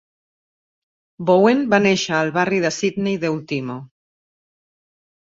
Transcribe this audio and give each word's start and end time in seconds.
Bowen 1.29 1.61
va 1.75 1.81
néixer 1.87 2.17
al 2.21 2.33
barri 2.41 2.65
de 2.67 2.75
Sydney 2.81 3.23
de 3.27 3.35
Ultimo. 3.39 3.81